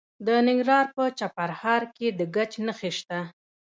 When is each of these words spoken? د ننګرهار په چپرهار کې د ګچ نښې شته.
د 0.25 0.27
ننګرهار 0.47 0.85
په 0.95 1.03
چپرهار 1.19 1.81
کې 1.95 2.07
د 2.19 2.21
ګچ 2.35 2.51
نښې 2.65 2.91
شته. 2.97 3.19